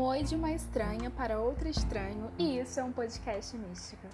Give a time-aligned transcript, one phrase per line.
[0.00, 4.08] Um oi de uma estranha para outra estranho, e isso é um podcast mística.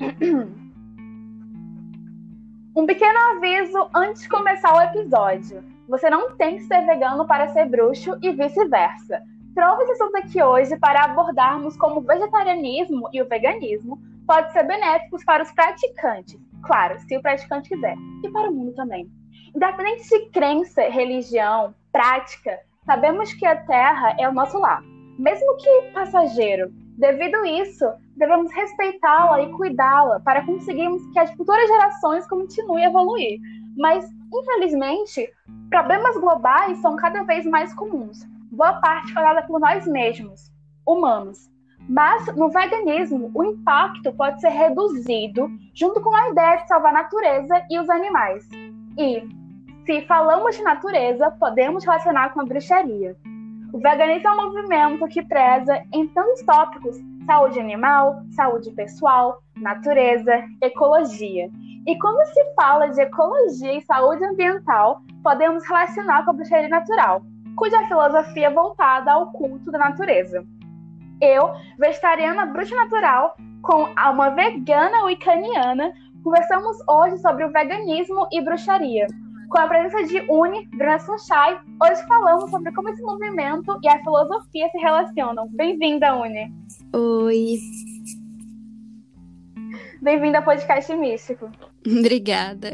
[2.76, 5.62] Um pequeno aviso antes de começar o episódio.
[5.88, 9.22] Você não tem que ser vegano para ser bruxo e vice-versa.
[9.54, 13.96] Trouxe esse assunto aqui hoje para abordarmos como o vegetarianismo e o veganismo
[14.26, 16.36] podem ser benéficos para os praticantes.
[16.64, 17.94] Claro, se o praticante quiser.
[18.24, 19.08] E para o mundo também.
[19.54, 24.82] Independente de crença, religião, prática, sabemos que a Terra é o nosso lar,
[25.16, 26.72] mesmo que passageiro.
[26.98, 27.84] Devido isso,
[28.16, 33.38] devemos respeitá-la e cuidá-la para conseguirmos que as futuras gerações continuem a evoluir.
[33.76, 35.32] Mas, infelizmente,
[35.70, 40.52] problemas globais são cada vez mais comuns, boa parte causada por nós mesmos,
[40.84, 41.48] humanos.
[41.88, 47.02] Mas no veganismo, o impacto pode ser reduzido junto com a ideia de salvar a
[47.02, 48.48] natureza e os animais.
[48.96, 49.43] E,
[49.84, 53.16] se falamos de natureza, podemos relacionar com a bruxaria.
[53.72, 60.42] O veganismo é um movimento que preza em tantos tópicos: saúde animal, saúde pessoal, natureza,
[60.62, 61.50] ecologia.
[61.86, 67.22] E quando se fala de ecologia e saúde ambiental, podemos relacionar com a bruxaria natural,
[67.56, 70.44] cuja filosofia é voltada ao culto da natureza.
[71.20, 79.06] Eu, vegetariana bruxa natural, com uma vegana wicaniana, conversamos hoje sobre o veganismo e bruxaria
[79.54, 84.00] com a presença de Uni, Bruna Sunshine, hoje falamos sobre como esse movimento e a
[84.00, 85.46] filosofia se relacionam.
[85.52, 86.52] Bem-vinda, Uni.
[86.92, 87.60] Oi.
[90.02, 91.48] Bem-vinda ao podcast Místico.
[91.86, 92.72] Obrigada.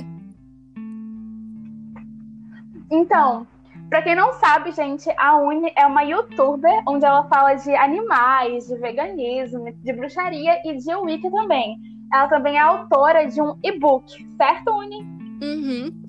[2.90, 3.46] Então,
[3.90, 8.68] para quem não sabe, gente, a Uni é uma youtuber onde ela fala de animais,
[8.68, 11.76] de veganismo, de bruxaria e de Wicca também.
[12.10, 15.19] Ela também é autora de um e-book, certo, Uni?
[15.40, 16.02] Uhum.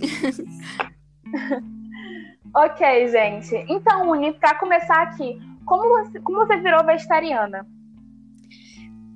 [2.54, 3.56] ok, gente.
[3.70, 7.66] Então, Uni, para começar aqui, como você, como você virou vegetariana?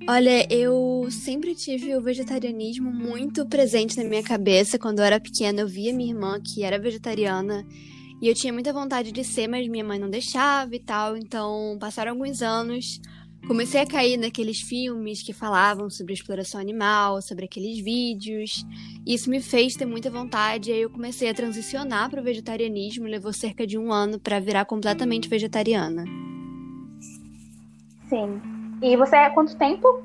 [0.08, 4.78] Olha, eu sempre tive o vegetarianismo muito presente na minha cabeça.
[4.78, 7.66] Quando eu era pequena, eu via minha irmã que era vegetariana
[8.22, 11.16] e eu tinha muita vontade de ser, mas minha mãe não deixava e tal.
[11.16, 13.00] Então, passaram alguns anos
[13.46, 18.66] comecei a cair naqueles filmes que falavam sobre exploração animal, sobre aqueles vídeos.
[19.06, 23.06] Isso me fez ter muita vontade, e aí eu comecei a transicionar para o vegetarianismo.
[23.06, 26.04] Levou cerca de um ano para virar completamente vegetariana.
[28.08, 28.40] Sim.
[28.82, 30.02] E você há quanto tempo?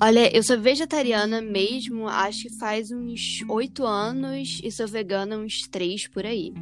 [0.00, 5.66] Olha, eu sou vegetariana mesmo, acho que faz uns oito anos, e sou vegana uns
[5.66, 6.54] três por aí.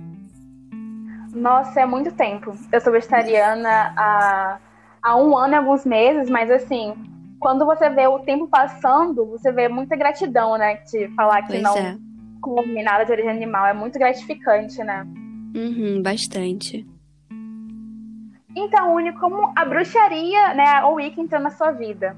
[1.33, 2.57] Nossa, é muito tempo.
[2.73, 4.59] Eu sou vegetariana há
[5.03, 6.95] há um ano e alguns meses, mas assim,
[7.39, 10.77] quando você vê o tempo passando, você vê muita gratidão, né?
[10.91, 11.97] De falar que pois não é.
[12.41, 13.67] come nada de origem animal.
[13.67, 15.07] É muito gratificante, né?
[15.55, 16.87] Uhum, bastante.
[18.55, 22.17] Então, Uni, como a bruxaria, né, ou Wicca entrou na sua vida?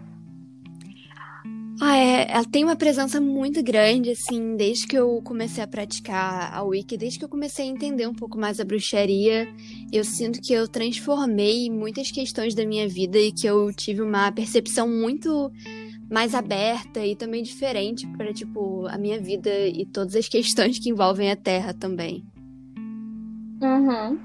[1.84, 6.54] Ah, é, ela tem uma presença muito grande, assim, desde que eu comecei a praticar
[6.54, 9.48] a Wicca, desde que eu comecei a entender um pouco mais a bruxaria,
[9.92, 14.30] eu sinto que eu transformei muitas questões da minha vida e que eu tive uma
[14.30, 15.50] percepção muito
[16.08, 20.88] mais aberta e também diferente para, tipo, a minha vida e todas as questões que
[20.88, 22.24] envolvem a Terra também.
[23.60, 24.20] Uhum.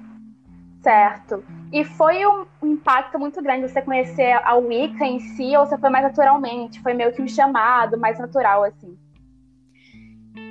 [0.84, 1.44] Certo.
[1.72, 5.90] E foi um impacto muito grande você conhecer a Wicca em si, ou você foi
[5.90, 6.82] mais naturalmente?
[6.82, 8.98] Foi meio que um chamado mais natural, assim?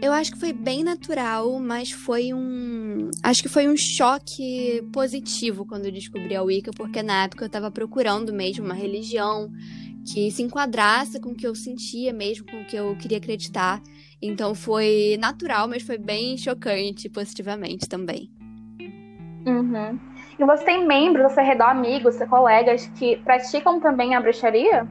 [0.03, 3.11] Eu acho que foi bem natural, mas foi um.
[3.23, 7.47] Acho que foi um choque positivo quando eu descobri a Wicca, porque na época eu
[7.47, 9.51] estava procurando mesmo uma religião
[10.05, 13.83] que se enquadrasse com o que eu sentia mesmo, com o que eu queria acreditar.
[14.21, 18.31] Então foi natural, mas foi bem chocante positivamente também.
[19.47, 19.99] Uhum.
[20.39, 24.87] E você tem membros ao seu redor, amigos, colegas que praticam também a bruxaria?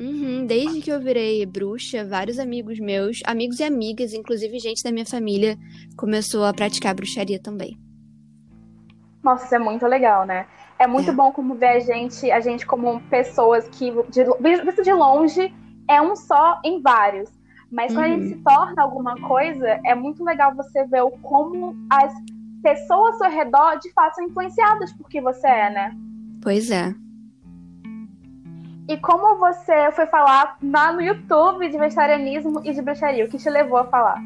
[0.00, 4.92] Uhum, desde que eu virei bruxa, vários amigos meus, amigos e amigas, inclusive gente da
[4.92, 5.56] minha família,
[5.96, 7.76] começou a praticar bruxaria também.
[9.22, 10.46] Nossa, isso é muito legal, né?
[10.78, 11.12] É muito É.
[11.12, 14.24] bom como ver a gente, a gente como pessoas que, de,
[14.64, 15.52] visto de longe,
[15.88, 17.28] é um só em vários.
[17.70, 18.28] Mas quando a gente Uhum.
[18.28, 22.12] se torna alguma coisa, é muito legal você ver o como as
[22.62, 25.96] pessoas ao seu redor de fato são influenciadas por que você é, né?
[26.42, 26.94] Pois é.
[28.88, 33.24] E como você foi falar lá no YouTube de vegetarianismo e de bruxaria?
[33.24, 34.18] O que te levou a falar?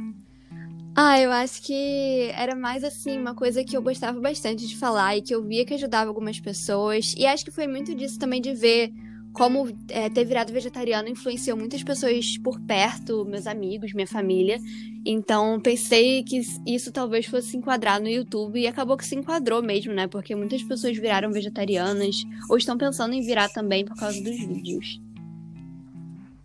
[0.94, 5.16] Ah, eu acho que era mais assim, uma coisa que eu gostava bastante de falar
[5.16, 7.14] e que eu via que ajudava algumas pessoas.
[7.16, 8.92] E acho que foi muito disso também de ver
[9.32, 14.58] como é, ter virado vegetariano influenciou muitas pessoas por perto, meus amigos, minha família.
[15.04, 19.62] Então pensei que isso talvez fosse se enquadrar no YouTube e acabou que se enquadrou
[19.62, 20.06] mesmo, né?
[20.06, 22.16] Porque muitas pessoas viraram vegetarianas
[22.50, 25.00] ou estão pensando em virar também por causa dos vídeos.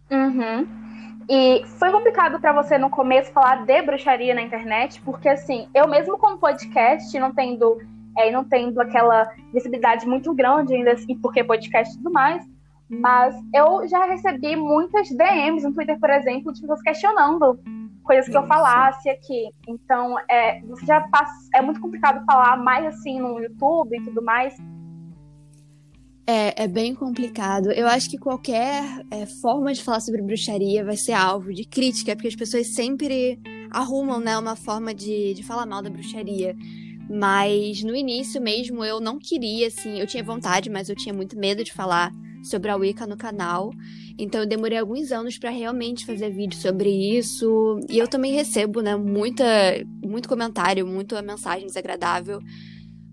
[0.09, 0.65] Uhum.
[1.29, 5.85] E foi complicado para você no começo falar de bruxaria na internet, porque assim, eu
[5.85, 7.77] mesmo como podcast, não tendo,
[8.17, 12.41] é, não tendo aquela visibilidade muito grande ainda assim, porque podcast e tudo mais,
[12.89, 17.59] mas eu já recebi muitas DMs no Twitter, por exemplo, de pessoas questionando
[18.03, 19.49] coisas que eu falasse aqui.
[19.67, 24.23] Então, é, você já passa, é muito complicado falar mais assim no YouTube e tudo
[24.23, 24.55] mais.
[26.25, 27.71] É, é bem complicado.
[27.71, 32.15] Eu acho que qualquer é, forma de falar sobre bruxaria vai ser alvo de crítica,
[32.15, 33.39] porque as pessoas sempre
[33.71, 36.55] arrumam né, uma forma de, de falar mal da bruxaria.
[37.09, 41.37] Mas no início mesmo eu não queria, assim, eu tinha vontade, mas eu tinha muito
[41.37, 42.11] medo de falar
[42.49, 43.71] sobre a Wicca no canal.
[44.17, 47.79] Então eu demorei alguns anos para realmente fazer vídeo sobre isso.
[47.89, 49.45] E eu também recebo, né, muita,
[50.03, 52.39] muito comentário, muita mensagem desagradável.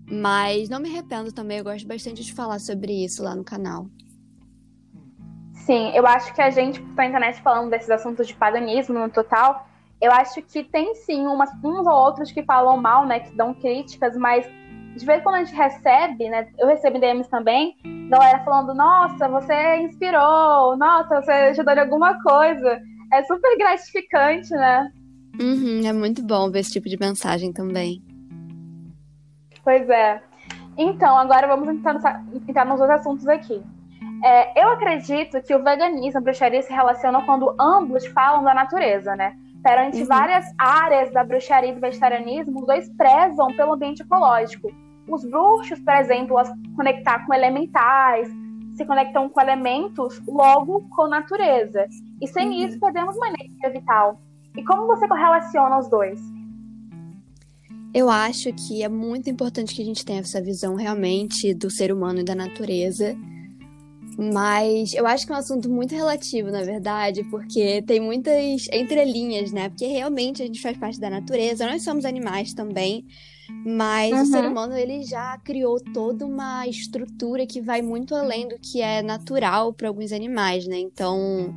[0.09, 3.87] Mas não me arrependo também, eu gosto bastante de falar sobre isso lá no canal.
[5.65, 9.67] Sim, eu acho que a gente, na internet, falando desses assuntos de paganismo no total,
[9.99, 13.53] eu acho que tem sim umas, uns ou outros que falam mal, né, que dão
[13.53, 14.45] críticas, mas
[14.95, 16.47] de vez em quando a gente recebe, né?
[16.57, 17.75] Eu recebo DMs também,
[18.09, 22.79] galera falando, nossa, você inspirou, nossa, você ajudou em alguma coisa.
[23.11, 24.89] É super gratificante, né?
[25.39, 28.01] Uhum, é muito bom ver esse tipo de mensagem também.
[29.63, 30.21] Pois é.
[30.77, 33.61] Então, agora vamos entrar, entrar nos outros assuntos aqui.
[34.23, 38.53] É, eu acredito que o veganismo e a bruxaria se relacionam quando ambos falam da
[38.53, 39.35] natureza, né?
[39.61, 40.07] Perante uhum.
[40.07, 44.71] várias áreas da bruxaria e do vegetarianismo, os dois prezam pelo ambiente ecológico
[45.07, 46.43] os bruxos, por exemplo, a
[46.75, 48.27] conectar com elementais,
[48.75, 51.87] se conectam com elementos, logo com natureza.
[52.21, 52.67] E sem uhum.
[52.67, 54.19] isso, perdemos uma energia vital.
[54.55, 56.19] E como você correlaciona os dois?
[57.93, 61.93] Eu acho que é muito importante que a gente tenha essa visão realmente do ser
[61.93, 63.15] humano e da natureza.
[64.17, 69.51] Mas eu acho que é um assunto muito relativo, na verdade, porque tem muitas entrelinhas,
[69.51, 69.69] né?
[69.69, 73.05] Porque realmente a gente faz parte da natureza, nós somos animais também.
[73.49, 74.21] Mas uhum.
[74.21, 78.81] o ser humano ele já criou toda uma estrutura que vai muito além do que
[78.81, 80.77] é natural para alguns animais, né?
[80.79, 81.55] Então,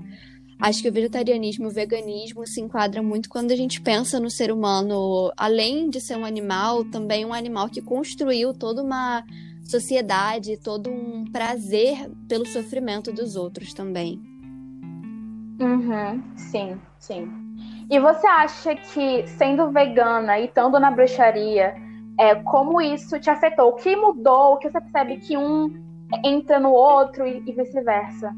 [0.61, 4.31] acho que o vegetarianismo e o veganismo se enquadram muito quando a gente pensa no
[4.31, 9.25] ser humano, além de ser um animal, também um animal que construiu toda uma
[9.65, 14.21] sociedade, todo um prazer pelo sofrimento dos outros também.
[15.61, 17.48] Uhum, sim, sim.
[17.91, 21.75] E você acha que, sendo vegana e estando na bruxaria,
[22.19, 23.69] é, como isso te afetou?
[23.69, 24.55] O que mudou?
[24.55, 25.73] O que você percebe que um
[26.25, 28.35] entra no outro e, e vice-versa?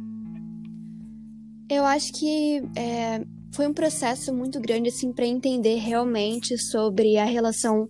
[1.68, 7.24] Eu acho que é, foi um processo muito grande assim, para entender realmente sobre a
[7.24, 7.88] relação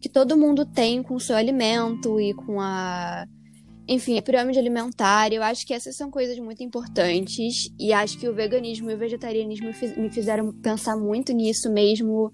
[0.00, 3.26] que todo mundo tem com o seu alimento e com a
[3.88, 8.28] enfim, a pirâmide alimentar, eu acho que essas são coisas muito importantes e acho que
[8.28, 12.30] o veganismo e o vegetarianismo me fizeram pensar muito nisso mesmo,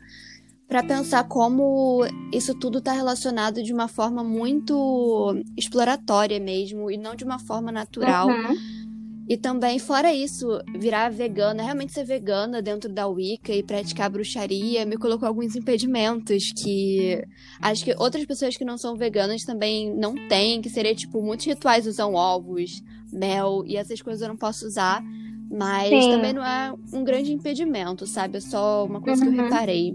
[0.67, 7.15] para pensar como isso tudo está relacionado de uma forma muito exploratória mesmo e não
[7.15, 8.29] de uma forma natural.
[8.29, 8.84] Uhum.
[9.27, 14.85] E também, fora isso, virar vegana, realmente ser vegana dentro da Wicca e praticar bruxaria
[14.85, 17.25] me colocou alguns impedimentos que
[17.61, 21.47] acho que outras pessoas que não são veganas também não têm, que seria tipo, muitos
[21.47, 25.03] rituais usam ovos, mel e essas coisas eu não posso usar.
[25.51, 26.11] Mas Sim.
[26.11, 28.39] também não é um grande impedimento, sabe?
[28.39, 29.33] É só uma coisa uhum.
[29.33, 29.51] que eu uhum.
[29.51, 29.95] reparei.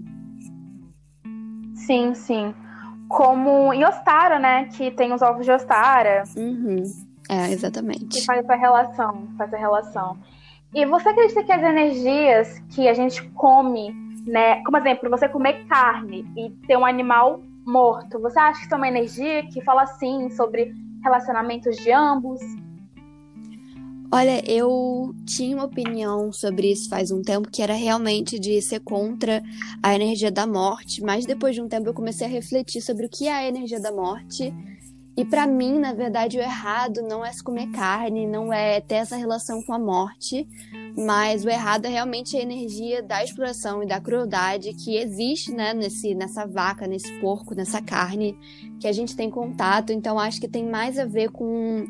[1.75, 2.53] Sim, sim.
[3.10, 4.65] Como em Ostara, né?
[4.65, 6.24] Que tem os ovos de Ostara.
[6.38, 6.84] Uhum.
[7.29, 8.19] É, exatamente.
[8.19, 10.17] Que faz essa relação, faz a relação.
[10.74, 13.93] E você acredita que as energias que a gente come,
[14.25, 14.63] né?
[14.63, 18.77] Como exemplo, você comer carne e ter um animal morto, você acha que isso é
[18.77, 22.39] uma energia que fala assim sobre relacionamentos de ambos?
[24.12, 28.79] Olha, eu tinha uma opinião sobre isso faz um tempo que era realmente de ser
[28.79, 29.43] contra
[29.83, 33.09] a energia da morte, mas depois de um tempo eu comecei a refletir sobre o
[33.09, 34.51] que é a energia da morte
[35.20, 38.96] e para mim, na verdade, o errado não é se comer carne, não é ter
[38.96, 40.48] essa relação com a morte,
[40.98, 45.74] mas o errado é realmente a energia da exploração e da crueldade que existe, né,
[45.74, 48.40] nesse, nessa vaca, nesse porco, nessa carne
[48.80, 49.92] que a gente tem contato.
[49.92, 51.86] Então, acho que tem mais a ver com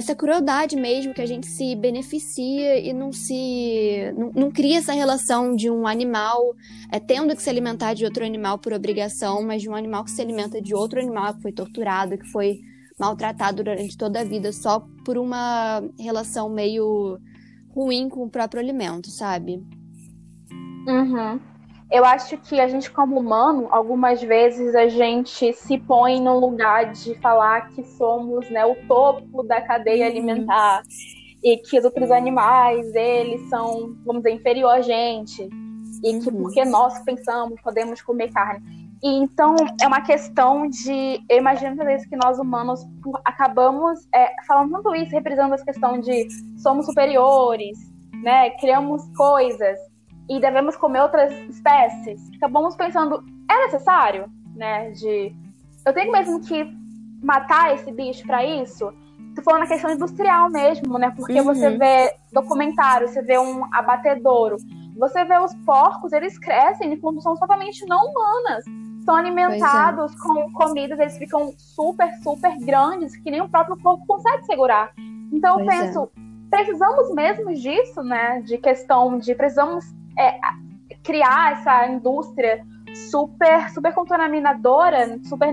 [0.00, 4.94] essa crueldade mesmo que a gente se beneficia e não se não, não cria essa
[4.94, 6.54] relação de um animal
[6.90, 10.10] é, tendo que se alimentar de outro animal por obrigação, mas de um animal que
[10.10, 12.60] se alimenta de outro animal que foi torturado, que foi
[12.98, 17.18] maltratado durante toda a vida só por uma relação meio
[17.68, 19.62] ruim com o próprio alimento, sabe?
[20.88, 21.38] Uhum.
[21.90, 26.92] Eu acho que a gente, como humano, algumas vezes a gente se põe no lugar
[26.92, 30.82] de falar que somos né, o topo da cadeia alimentar
[31.42, 35.48] e que os outros animais, eles são, vamos dizer, inferior a gente.
[36.04, 36.42] E que uhum.
[36.42, 38.62] porque nós pensamos, podemos comer carne.
[39.02, 41.20] E então é uma questão de.
[41.28, 42.80] Eu imagino talvez que nós humanos
[43.24, 46.28] acabamos é, falando tanto isso, representando essa questão de
[46.58, 47.78] somos superiores,
[48.22, 48.50] né?
[48.60, 49.78] Criamos coisas
[50.30, 52.30] e devemos comer outras espécies.
[52.36, 54.92] Acabamos pensando, é necessário, né?
[54.92, 55.34] De.
[55.84, 56.72] Eu tenho mesmo que
[57.20, 58.92] matar esse bicho para isso?
[59.34, 61.12] Tu falando na questão industrial mesmo, né?
[61.16, 61.46] Porque uhum.
[61.46, 64.56] você vê documentário, você vê um abatedouro,
[64.96, 68.64] você vê os porcos, eles crescem em condições totalmente não humanas.
[69.04, 70.16] São alimentados é.
[70.16, 74.92] com comidas, eles ficam super, super grandes, que nem o próprio corpo consegue segurar.
[75.32, 75.80] Então pois eu é.
[75.80, 76.56] penso, é.
[76.56, 78.40] precisamos mesmo disso, né?
[78.42, 79.84] De questão de precisamos
[80.20, 80.38] é,
[81.02, 82.64] criar essa indústria
[83.10, 85.52] super, super contaminadora, super,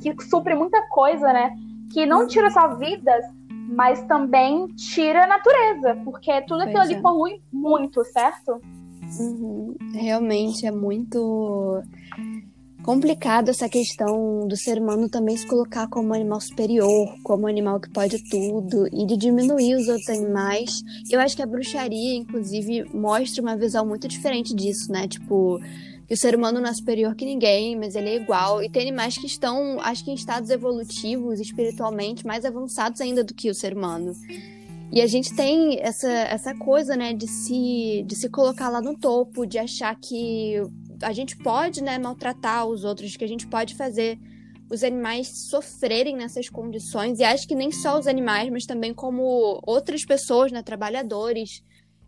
[0.00, 1.54] que supre muita coisa, né?
[1.92, 3.24] Que não tira só vidas,
[3.68, 7.00] mas também tira a natureza, porque tudo aquilo ali é.
[7.00, 8.60] polui muito, certo?
[9.20, 9.76] Uhum.
[9.92, 11.82] Realmente é muito
[12.82, 17.88] complicado essa questão do ser humano também se colocar como animal superior, como animal que
[17.90, 20.82] pode tudo, e de diminuir os outros animais.
[21.10, 25.06] Eu acho que a bruxaria, inclusive, mostra uma visão muito diferente disso, né?
[25.06, 25.60] Tipo,
[26.06, 28.62] que o ser humano não é superior que ninguém, mas ele é igual.
[28.62, 33.32] E tem animais que estão, acho que em estados evolutivos, espiritualmente, mais avançados ainda do
[33.32, 34.12] que o ser humano.
[34.92, 38.94] E a gente tem essa, essa coisa, né, de se, de se colocar lá no
[38.94, 40.60] topo, de achar que
[41.02, 44.18] a gente pode, né, maltratar os outros, que a gente pode fazer
[44.70, 47.18] os animais sofrerem nessas condições.
[47.18, 51.62] E acho que nem só os animais, mas também como outras pessoas, né, trabalhadores,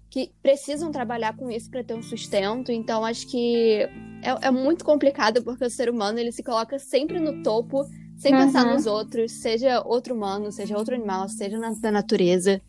[0.08, 2.70] que precisam trabalhar com isso para ter um sustento.
[2.70, 3.82] Então acho que
[4.22, 7.84] é, é, muito complicado porque o ser humano ele se coloca sempre no topo,
[8.16, 8.46] sem uhum.
[8.46, 12.62] pensar nos outros, seja outro humano, seja outro animal, seja na, da natureza.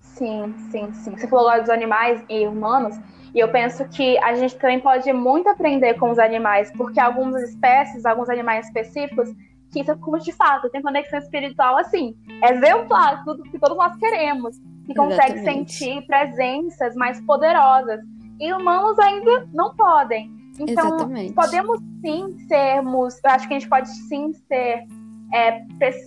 [0.00, 1.10] Sim, sim, sim.
[1.10, 2.96] Você falou lá dos animais e humanos.
[3.34, 7.42] E eu penso que a gente também pode muito aprender com os animais, porque algumas
[7.42, 9.28] espécies, alguns animais específicos,
[9.72, 14.58] que isso, como de fato, tem conexão espiritual assim, exemplar, tudo que todos nós queremos,
[14.84, 15.72] que consegue Exatamente.
[15.72, 18.00] sentir presenças mais poderosas.
[18.40, 20.30] E humanos ainda não podem.
[20.58, 21.32] Então, Exatamente.
[21.34, 24.86] podemos sim sermos, eu acho que a gente pode sim ser
[25.32, 25.62] é,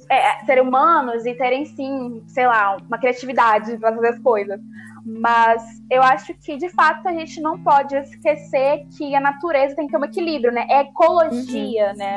[0.09, 4.59] é, ser humanos e terem sim, sei lá, uma criatividade para fazer as coisas.
[5.05, 9.85] Mas eu acho que, de fato, a gente não pode esquecer que a natureza tem
[9.85, 10.65] que ter um equilíbrio, né?
[10.69, 11.97] É ecologia, uhum.
[11.97, 12.15] né?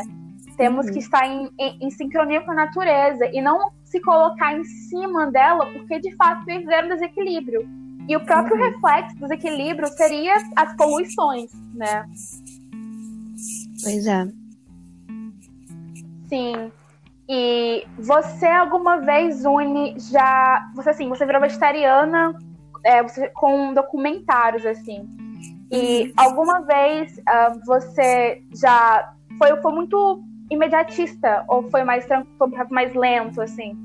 [0.57, 0.93] Temos uhum.
[0.93, 5.31] que estar em, em, em, sincronia com a natureza e não se colocar em cima
[5.31, 7.69] dela, porque, de fato, viver um desequilíbrio.
[8.09, 8.71] E o próprio uhum.
[8.71, 12.09] reflexo do desequilíbrio seria as poluições, né?
[13.83, 14.29] Pois é.
[16.29, 16.73] Sim.
[17.29, 20.71] E você alguma vez une já.
[20.77, 22.39] Você assim, você virou vegetariana
[22.87, 25.09] é, com documentários, assim.
[25.71, 32.07] E alguma vez uh, você já foi, foi muito imediatista ou foi mais
[32.39, 33.77] foi mais lento, assim?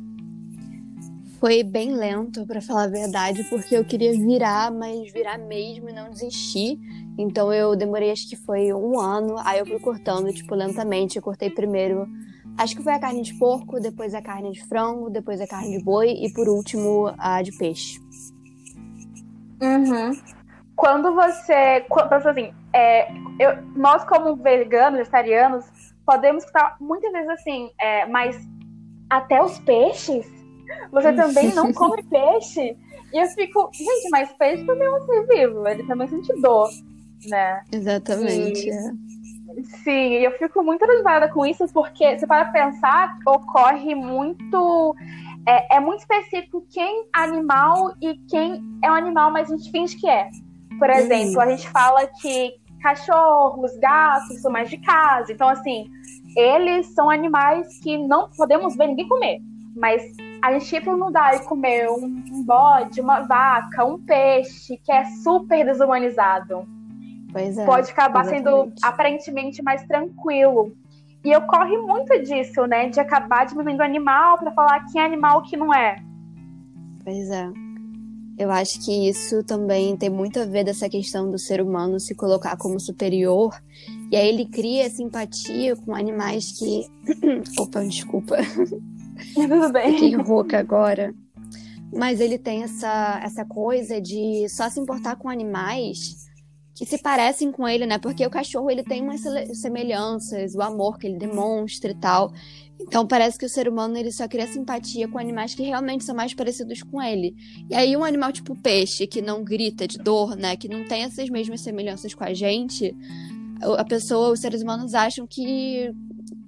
[1.39, 5.93] Foi bem lento, para falar a verdade, porque eu queria virar, mas virar mesmo e
[5.93, 6.77] não desistir.
[7.17, 9.36] Então eu demorei, acho que foi um ano.
[9.39, 11.17] Aí eu fui cortando, tipo, lentamente.
[11.17, 12.08] Eu cortei primeiro,
[12.55, 15.79] acho que foi a carne de porco, depois a carne de frango, depois a carne
[15.79, 18.00] de boi e por último a de peixe.
[19.62, 20.12] Uhum.
[20.75, 21.82] Quando você.
[21.89, 25.65] Quando, assim, é, eu, nós, como veganos, vegetarianos,
[26.06, 28.38] podemos estar muitas vezes assim, é, mas
[29.10, 30.25] até os peixes?
[30.91, 32.77] Você também não come peixe?
[33.13, 36.70] E eu fico, gente, mas peixe também é um ser vivo, ele também sente dor,
[37.27, 37.62] né?
[37.72, 38.68] Exatamente.
[38.68, 38.91] E, é.
[39.84, 44.96] Sim, eu fico muito animada com isso, porque você para pensar, ocorre muito
[45.48, 49.71] é, é, muito específico quem é animal e quem é um animal, mas a gente
[49.71, 50.29] finge que é.
[50.77, 55.31] Por exemplo, a gente fala que cachorros, gatos são mais de casa.
[55.31, 55.89] Então, assim,
[56.36, 59.39] eles são animais que não podemos ver ninguém comer.
[59.75, 60.03] Mas
[60.41, 64.91] a gente ir para um lugar e comer um bode, uma vaca, um peixe, que
[64.91, 66.67] é super desumanizado.
[67.33, 68.43] É, pode acabar exatamente.
[68.43, 70.75] sendo aparentemente mais tranquilo.
[71.24, 72.90] E ocorre muito disso, né?
[72.90, 75.98] De acabar diminuindo animal para falar que é animal que não é.
[77.04, 77.50] Pois é.
[78.38, 82.16] Eu acho que isso também tem muito a ver dessa questão do ser humano se
[82.16, 83.54] colocar como superior
[84.10, 86.88] E aí ele cria simpatia com animais que.
[87.62, 88.38] Opa, desculpa.
[89.36, 89.94] Tudo bem.
[89.94, 91.13] Fiquei rouca agora.
[91.94, 96.31] Mas ele tem essa, essa coisa de só se importar com animais
[96.82, 98.00] que se parecem com ele, né?
[98.00, 99.22] Porque o cachorro ele tem umas
[99.54, 102.34] semelhanças, o amor que ele demonstra e tal.
[102.80, 106.16] Então parece que o ser humano ele só cria simpatia com animais que realmente são
[106.16, 107.36] mais parecidos com ele.
[107.70, 111.04] E aí um animal tipo peixe que não grita de dor, né, que não tem
[111.04, 112.98] essas mesmas semelhanças com a gente,
[113.78, 115.94] a pessoa, os seres humanos acham que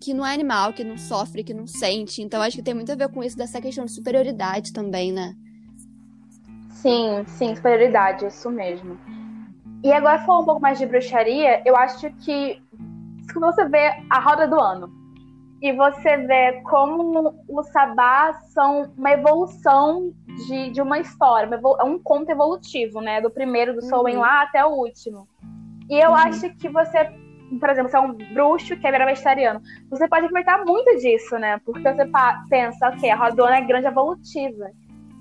[0.01, 2.23] que não é animal, que não sofre, que não sente.
[2.23, 5.35] Então acho que tem muito a ver com isso dessa questão de superioridade também, né?
[6.71, 8.97] Sim, sim, superioridade, isso mesmo.
[9.83, 12.61] E agora falando um pouco mais de bruxaria, eu acho que
[13.29, 14.89] se você vê a roda do ano
[15.61, 20.13] e você vê como os sabás são uma evolução
[20.47, 21.49] de, de uma história,
[21.79, 23.19] é um conto evolutivo, né?
[23.19, 24.21] Do primeiro do Soen uhum.
[24.21, 25.27] lá até o último.
[25.89, 26.15] E eu uhum.
[26.15, 27.11] acho que você,
[27.59, 31.59] por exemplo, você é um bruxo que é vegetariano, você pode aproveitar muito disso, né?
[31.65, 32.09] Porque você
[32.49, 34.71] pensa, ok, a rodona é grande evolutiva.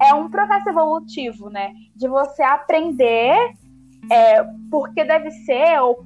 [0.01, 1.73] É um processo evolutivo, né?
[1.97, 3.55] De você aprender
[4.11, 6.05] é, por que deve ser, ou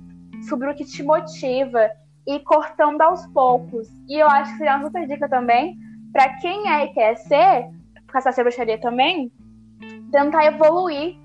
[0.49, 1.91] sobre o que te motiva,
[2.27, 3.89] e cortando aos poucos.
[4.09, 5.77] E eu acho que seria uma super dica também,
[6.13, 7.71] para quem é e quer ser,
[8.09, 9.31] caçar essa bruxaria também,
[10.11, 11.17] tentar evoluir,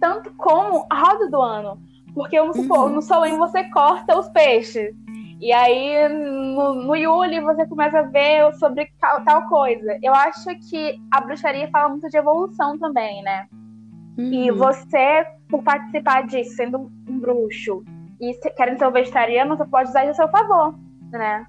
[0.00, 1.80] tanto como a roda do ano.
[2.14, 2.96] Porque, vamos supor, uhum.
[2.96, 4.94] no Solen você corta os peixes.
[5.40, 9.96] E aí, no, no Yuli, você começa a ver sobre tal, tal, coisa.
[10.02, 13.46] Eu acho que a bruxaria fala muito de evolução também, né?
[14.18, 14.32] Uhum.
[14.32, 17.84] E você, por participar disso, sendo um bruxo,
[18.20, 20.76] e querendo ser um vegetariano, você pode usar isso a seu favor,
[21.12, 21.46] né?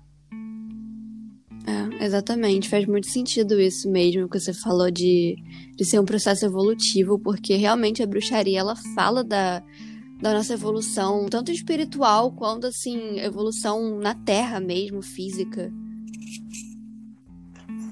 [1.68, 5.36] É, exatamente, faz muito sentido isso mesmo que você falou de,
[5.76, 9.64] de ser um processo evolutivo, porque realmente a bruxaria ela fala da,
[10.22, 15.72] da nossa evolução, tanto espiritual quanto assim, evolução na terra mesmo, física.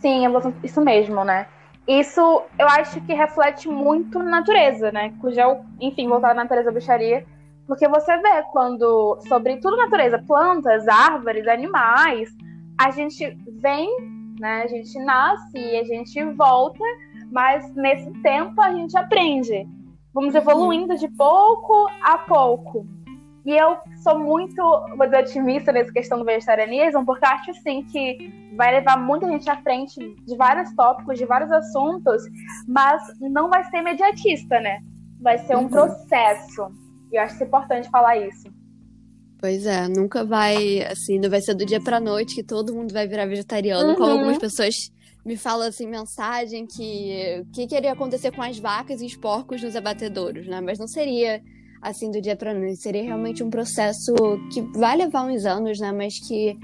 [0.02, 0.22] Sim,
[0.64, 1.48] isso mesmo, né?
[1.88, 2.22] Isso
[2.60, 5.14] eu acho que reflete muito na natureza, né?
[5.22, 7.26] Cuja, enfim, voltar à natureza bruxaria.
[7.66, 12.30] Porque você vê quando, sobre tudo natureza, plantas, árvores, animais,
[12.80, 13.90] a gente vem,
[14.40, 14.64] né?
[14.64, 16.84] A gente nasce e a gente volta,
[17.32, 19.68] mas nesse tempo a gente aprende.
[20.14, 22.86] Vamos evoluindo de pouco a pouco.
[23.48, 24.62] E eu sou muito
[25.18, 29.98] otimista nessa questão do vegetarianismo, porque acho sim que vai levar muita gente à frente
[30.26, 32.24] de vários tópicos, de vários assuntos,
[32.68, 34.82] mas não vai ser imediatista, né?
[35.22, 35.70] Vai ser um uhum.
[35.70, 36.70] processo.
[37.10, 38.52] E eu acho importante falar isso.
[39.40, 42.92] Pois é, nunca vai, assim, não vai ser do dia pra noite que todo mundo
[42.92, 43.96] vai virar vegetariano, uhum.
[43.96, 44.76] como algumas pessoas
[45.26, 49.64] me fala assim mensagem que o que, queria acontecer com as vacas e os porcos
[49.64, 50.60] nos abatedouros, né?
[50.60, 51.42] Mas não seria
[51.82, 54.14] assim do dia para noite, seria realmente um processo
[54.52, 55.92] que vai levar uns anos, né?
[55.92, 56.58] Mas que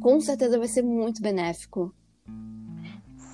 [0.00, 1.92] com certeza vai ser muito benéfico.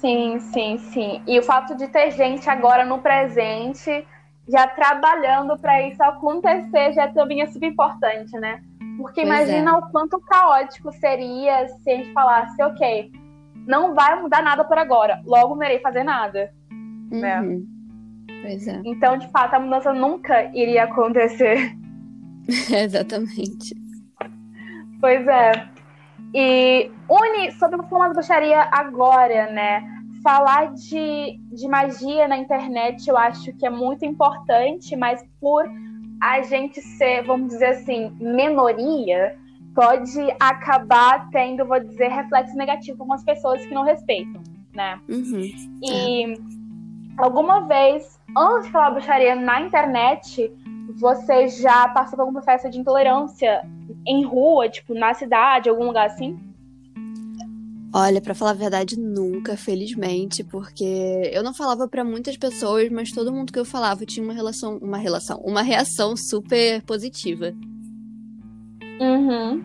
[0.01, 1.23] Sim, sim, sim.
[1.27, 4.07] E o fato de ter gente agora no presente
[4.47, 8.63] já trabalhando para isso acontecer já também é super importante, né?
[8.99, 9.75] Porque pois imagina é.
[9.75, 13.11] o quanto caótico seria se a gente falasse, ok,
[13.67, 16.53] não vai mudar nada por agora, logo não irei fazer nada.
[17.11, 17.41] Né?
[17.41, 17.49] Uhum.
[17.49, 17.74] Né?
[18.45, 18.83] Pois é.
[18.85, 21.75] Então, de fato, a mudança nunca iria acontecer.
[22.71, 23.75] Exatamente.
[25.01, 25.69] Pois é.
[26.35, 29.83] E une sobre o forma de bruxaria agora, né?
[30.23, 35.65] Falar de, de magia na internet eu acho que é muito importante, mas por
[36.21, 39.39] a gente ser, vamos dizer assim, minoria,
[39.75, 44.43] pode acabar tendo, vou dizer, reflexo negativo com as pessoas que não respeitam,
[44.75, 45.01] né?
[45.09, 45.51] Uhum.
[45.83, 46.64] E é.
[47.19, 50.53] Alguma vez, antes de falar bruxaria na internet,
[50.97, 53.63] você já passou por algum processo de intolerância
[54.07, 56.39] em rua, tipo, na cidade, algum lugar assim?
[57.97, 63.13] Olha, para falar a verdade, nunca, felizmente, porque eu não falava para muitas pessoas, mas
[63.13, 67.55] todo mundo que eu falava tinha uma relação, uma relação, uma reação super positiva.
[69.01, 69.63] Uhum.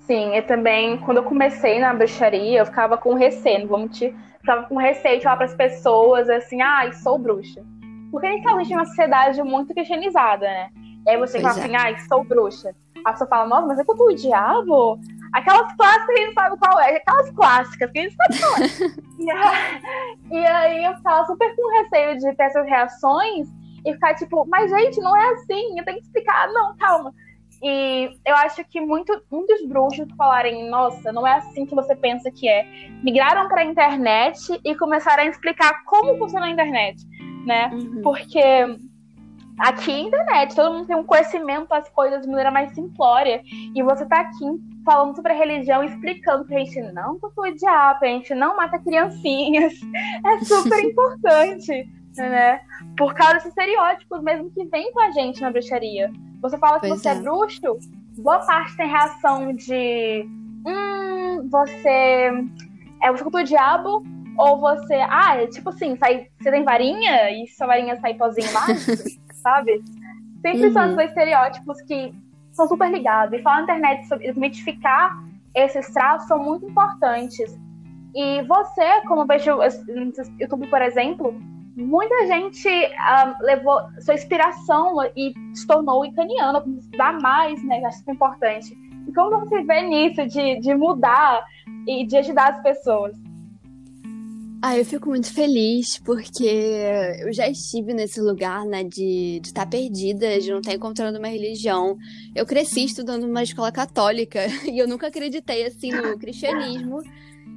[0.00, 4.14] Sim, eu também, quando eu comecei na bruxaria, eu ficava com receio, não vou mentir,
[4.44, 7.64] ficava com receio de falar para as pessoas assim, ai, ah, sou bruxa.
[8.10, 10.68] Porque a gente tá uma sociedade muito cristianizada, né?
[11.06, 11.64] E aí você pois fala é.
[11.64, 12.74] assim, ai, ah, sou bruxa.
[13.04, 15.00] A pessoa fala, nossa, mas é culto o diabo?
[15.32, 18.56] Aquelas clássicas que a gente sabe qual é, aquelas clássicas que a gente sabe qual
[18.56, 18.64] é.
[19.18, 19.82] e, aí,
[20.30, 23.48] e aí eu ficava super com receio de ter essas reações
[23.84, 26.48] e ficar tipo, mas gente, não é assim, eu tenho que explicar.
[26.52, 27.12] Não, calma.
[27.66, 32.30] E eu acho que muito, muitos bruxos falarem, nossa, não é assim que você pensa
[32.30, 32.62] que é,
[33.02, 37.02] migraram para a internet e começaram a explicar como funciona a internet,
[37.46, 37.70] né?
[37.72, 38.02] Uhum.
[38.02, 38.42] Porque
[39.58, 43.40] aqui é internet, todo mundo tem um conhecimento das coisas de maneira mais simplória.
[43.74, 44.44] E você tá aqui
[44.84, 48.78] falando sobre a religião, explicando pra gente não cultua o diabo, a gente não mata
[48.78, 49.72] criancinhas.
[50.26, 52.60] É super importante, né?
[52.98, 56.12] Por causa desses estereótipos mesmo que vem com a gente na bruxaria.
[56.44, 57.12] Você fala que pois você é.
[57.12, 57.78] é bruxo,
[58.18, 60.28] boa parte tem reação de
[60.66, 62.30] hum, você
[63.02, 64.04] é você cultua o diabo,
[64.36, 68.52] ou você, ah, é tipo assim, sai, você tem varinha e sua varinha sai pozinho
[68.52, 68.92] mágico,
[69.42, 69.82] sabe?
[70.42, 70.72] Sempre uhum.
[70.74, 72.14] são esses estereótipos que
[72.52, 73.38] são super ligados.
[73.38, 75.16] E falar na internet sobre desmitificar
[75.54, 77.58] esses traços são muito importantes.
[78.14, 79.56] E você, como vejo
[79.88, 81.34] no YouTube, por exemplo,
[81.76, 87.84] muita gente uh, levou sua inspiração e se tornou icaniana, estudar mais, né?
[87.84, 88.76] Acho que é importante.
[89.08, 91.44] E como você vê nisso, de, de mudar
[91.86, 93.14] e de ajudar as pessoas?
[94.66, 96.48] Ah, eu fico muito feliz porque
[97.20, 101.28] eu já estive nesse lugar, né, de estar tá perdida, de não estar encontrando uma
[101.28, 101.98] religião.
[102.34, 107.02] Eu cresci estudando numa escola católica e eu nunca acreditei, assim, no cristianismo.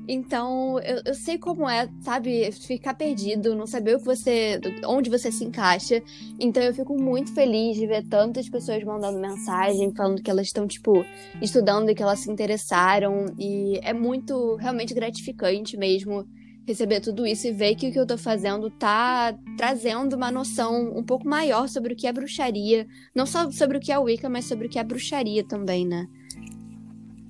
[0.07, 5.09] Então, eu, eu sei como é, sabe, ficar perdido, não saber o que você, onde
[5.09, 6.01] você se encaixa.
[6.39, 10.65] Então, eu fico muito feliz de ver tantas pessoas mandando mensagem, falando que elas estão,
[10.65, 11.05] tipo,
[11.41, 13.25] estudando e que elas se interessaram.
[13.37, 16.25] E é muito, realmente gratificante mesmo
[16.67, 20.97] receber tudo isso e ver que o que eu tô fazendo tá trazendo uma noção
[20.97, 22.85] um pouco maior sobre o que é bruxaria.
[23.15, 26.05] Não só sobre o que é Wicca, mas sobre o que é bruxaria também, né?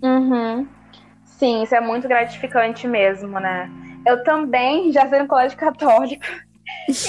[0.01, 0.67] Uhum.
[1.38, 3.69] Sim, isso é muito gratificante mesmo, né?
[4.06, 6.26] Eu também já sei no colégio católico.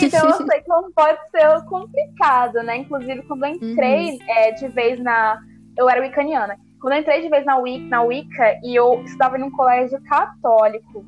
[0.01, 2.77] Então eu sei não pode ser complicado, né?
[2.77, 4.19] Inclusive, quando eu entrei uhum.
[4.29, 5.41] é, de vez na.
[5.77, 6.57] Eu era wiccaniana.
[6.81, 10.01] Quando eu entrei de vez na Wicca, na Wicca e eu estudava em um colégio
[10.03, 11.05] católico,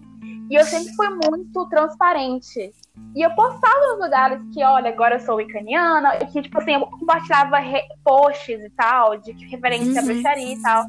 [0.50, 2.72] e eu sempre fui muito transparente.
[3.14, 6.74] E eu postava nos lugares que, olha, agora eu sou wicaniana, e que, tipo assim,
[6.74, 7.56] eu compartilhava
[8.04, 9.98] posts e tal, de referência uhum.
[9.98, 10.84] à bruxaria e tal.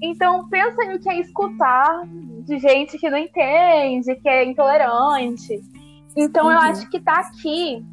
[0.00, 2.02] Então, pensa no que é escutar
[2.46, 5.60] de gente que não entende, que é intolerante.
[6.16, 6.52] Então, uhum.
[6.52, 7.84] eu acho que tá aqui,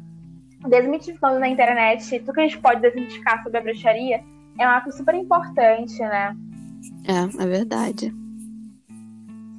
[0.68, 4.22] desmitificando na internet, tudo que a gente pode desmitificar sobre a bruxaria,
[4.58, 6.36] é um ato super importante, né?
[7.04, 8.14] É, é verdade.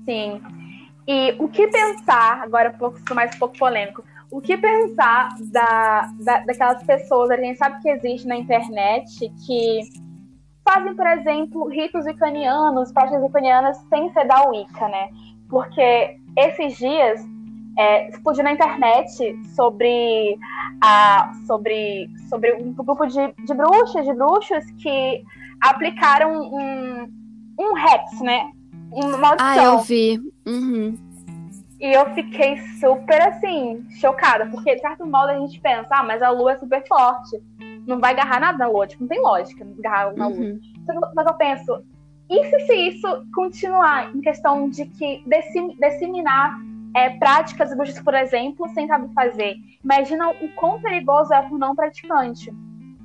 [0.05, 0.41] Sim.
[1.07, 6.11] E o que pensar, agora um pouco mais um pouco polêmico, o que pensar da,
[6.19, 9.81] da, daquelas pessoas, a gente sabe que existe na internet, que
[10.67, 15.09] fazem, por exemplo, ritos wicanianos, práticas wicanianas sem ser da Wicca, né?
[15.49, 17.25] Porque esses dias
[17.77, 20.37] é, explodiu na internet sobre,
[20.81, 25.23] a, sobre, sobre um grupo de, de bruxas, de bruxos que
[25.61, 27.07] aplicaram um,
[27.57, 28.51] um hex, né?
[28.91, 29.47] Uma maldição.
[29.47, 30.19] Ah, eu vi.
[30.45, 30.97] Uhum.
[31.79, 36.21] E eu fiquei super assim, chocada, porque de certo modo a gente pensa, ah, mas
[36.21, 37.39] a lua é super forte.
[37.87, 40.37] Não vai agarrar nada na lua, tipo, não tem lógica agarrar na lua.
[40.37, 40.59] Uhum.
[41.15, 41.83] Mas eu penso,
[42.29, 45.23] e se, se isso continuar em questão de que
[45.79, 46.59] disseminar
[46.95, 49.55] é, práticas bruxas, por exemplo, sem saber fazer?
[49.83, 52.51] Imagina o quão perigoso é para o não praticante.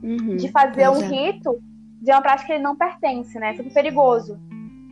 [0.02, 1.06] Uhum, de fazer um é.
[1.06, 1.62] rito
[2.00, 3.50] de uma prática que ele não pertence, né?
[3.50, 4.36] É super perigoso.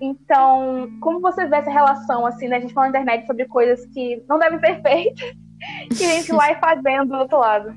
[0.00, 2.56] Então, como você vê essa relação, assim, né?
[2.56, 5.32] A gente fala na internet sobre coisas que não devem ser feitas,
[5.98, 7.74] que a gente vai fazendo do outro lado.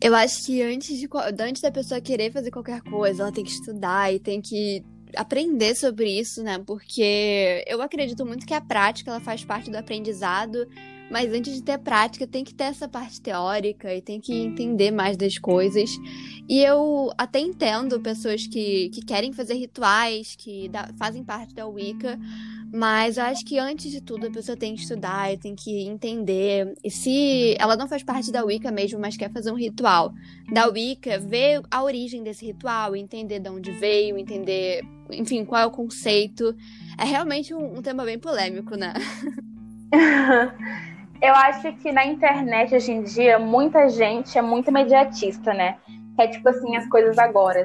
[0.00, 1.08] Eu acho que antes, de,
[1.40, 4.84] antes da pessoa querer fazer qualquer coisa, ela tem que estudar e tem que
[5.16, 6.58] aprender sobre isso, né?
[6.58, 10.68] Porque eu acredito muito que a prática ela faz parte do aprendizado
[11.10, 14.90] mas antes de ter prática, tem que ter essa parte teórica e tem que entender
[14.90, 15.90] mais das coisas.
[16.48, 21.66] E eu até entendo pessoas que, que querem fazer rituais, que da, fazem parte da
[21.66, 22.18] Wicca,
[22.72, 25.86] mas eu acho que antes de tudo a pessoa tem que estudar e tem que
[25.86, 26.74] entender.
[26.82, 30.12] E se ela não faz parte da Wicca mesmo, mas quer fazer um ritual
[30.52, 35.66] da Wicca, ver a origem desse ritual, entender de onde veio, entender, enfim, qual é
[35.66, 36.54] o conceito.
[36.98, 38.92] É realmente um, um tema bem polêmico, né?
[41.20, 45.76] Eu acho que na internet hoje em dia, muita gente é muito imediatista, né?
[46.18, 47.64] É tipo assim, as coisas agora.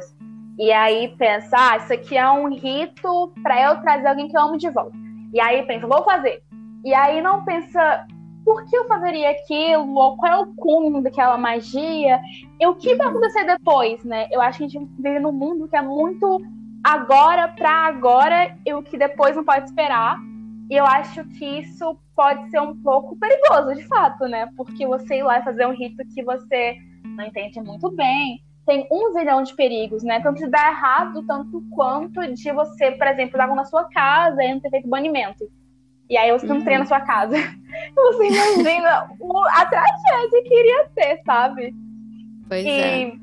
[0.58, 4.42] E aí pensa, ah, isso aqui é um rito para eu trazer alguém que eu
[4.42, 4.96] amo de volta.
[5.34, 6.42] E aí pensa, vou fazer.
[6.84, 8.06] E aí não pensa,
[8.44, 9.94] por que eu fazeria aquilo?
[9.96, 12.20] Ou qual é o cúmulo daquela magia?
[12.60, 14.28] E o que vai acontecer depois, né?
[14.32, 16.42] Eu acho que a gente vive num mundo que é muito
[16.84, 20.18] agora para agora e o que depois não pode esperar.
[20.72, 24.48] E eu acho que isso pode ser um pouco perigoso, de fato, né?
[24.56, 28.88] Porque você ir lá e fazer um rito que você não entende muito bem, tem
[28.90, 30.22] um zilhão de perigos, né?
[30.22, 34.54] Tanto de dar errado, tanto quanto de você, por exemplo, dar na sua casa e
[34.54, 35.44] não ter feito banimento.
[36.10, 36.64] E aí você não uhum.
[36.64, 37.36] treina na sua casa.
[37.96, 41.74] Você imagina o, a tragédia que iria ser, sabe?
[42.48, 42.70] Pois e...
[42.70, 43.14] é.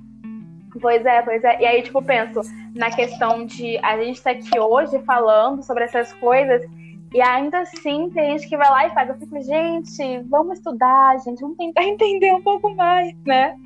[0.80, 1.62] Pois é, pois é.
[1.62, 2.40] E aí, tipo, penso
[2.74, 6.62] na questão de a gente estar tá aqui hoje falando sobre essas coisas
[7.12, 9.08] e ainda assim tem gente que vai lá e faz.
[9.08, 13.56] Eu fico, gente, vamos estudar, gente, vamos tentar entender um pouco mais, né?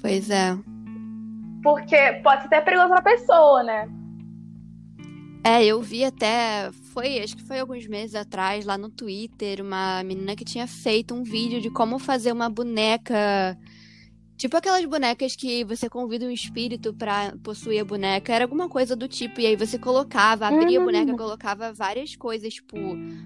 [0.00, 0.56] Pois é.
[1.62, 3.88] Porque pode ser até perigoso pra pessoa, né?
[5.44, 10.02] É, eu vi até, foi, acho que foi alguns meses atrás, lá no Twitter, uma
[10.04, 13.58] menina que tinha feito um vídeo de como fazer uma boneca
[14.42, 18.34] Tipo aquelas bonecas que você convida um espírito para possuir a boneca.
[18.34, 19.40] Era alguma coisa do tipo.
[19.40, 20.82] E aí você colocava, abria uhum.
[20.82, 22.76] a boneca, colocava várias coisas, tipo,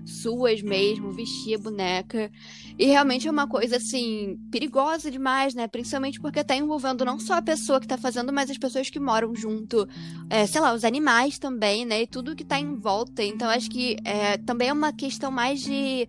[0.05, 2.31] suas mesmo, vestia a boneca.
[2.79, 5.67] E realmente é uma coisa, assim, perigosa demais, né?
[5.67, 9.01] Principalmente porque tá envolvendo não só a pessoa que tá fazendo, mas as pessoas que
[9.01, 9.89] moram junto.
[10.29, 12.03] É, sei lá, os animais também, né?
[12.03, 13.25] E tudo que tá em volta.
[13.25, 16.07] Então acho que é, também é uma questão mais de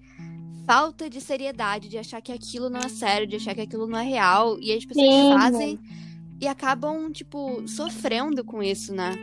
[0.68, 3.98] falta de seriedade, de achar que aquilo não é sério, de achar que aquilo não
[3.98, 4.58] é real.
[4.60, 5.34] E as pessoas Sim.
[5.34, 5.80] fazem
[6.42, 9.14] e acabam, tipo, sofrendo com isso, né?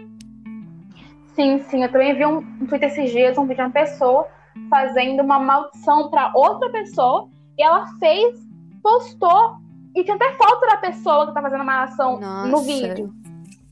[1.34, 1.82] Sim, sim.
[1.82, 4.26] Eu também vi um, um tweet esses dias, um vídeo de uma pessoa
[4.70, 7.28] fazendo uma maldição para outra pessoa.
[7.58, 8.40] E ela fez,
[8.82, 9.56] postou.
[9.94, 12.48] E tinha até foto da pessoa que tá fazendo uma ação Nossa.
[12.48, 13.12] no vídeo.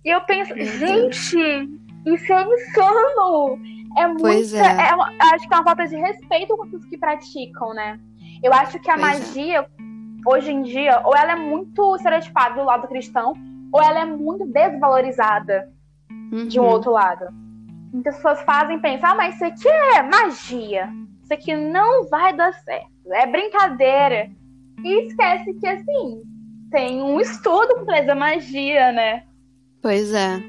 [0.05, 1.71] E eu penso, gente,
[2.07, 3.59] isso é insano!
[3.97, 4.23] É muito.
[4.23, 4.89] Pois é.
[4.89, 7.99] é uma, acho que é uma falta de respeito com os que praticam, né?
[8.43, 9.19] Eu acho que a pois é.
[9.19, 9.67] magia, é.
[10.27, 13.35] hoje em dia, ou ela é muito estereotipada do lado cristão,
[13.73, 15.69] ou ela é muito desvalorizada
[16.11, 16.49] uhum.
[16.49, 16.71] de um uhum.
[16.71, 17.27] outro lado.
[17.93, 20.89] Muitas pessoas fazem pensar, ah, mas isso aqui é magia.
[21.23, 22.91] Isso aqui não vai dar certo.
[23.11, 24.31] É brincadeira.
[24.83, 26.23] E esquece que, assim,
[26.71, 29.25] tem um estudo por trás da magia, né?
[29.83, 30.43] Pois é.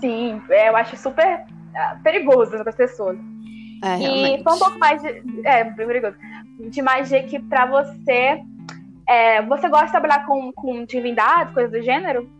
[0.00, 1.46] Sim, é, eu acho super
[2.02, 3.18] perigoso para as pessoas.
[3.82, 5.22] É, e foi um pouco mais de.
[5.44, 6.16] É, perigoso.
[6.58, 8.40] De magia que para você.
[9.06, 12.30] É, você gosta de trabalhar com, com divindades, coisas do gênero?